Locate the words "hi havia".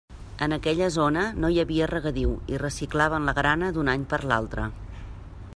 1.51-1.89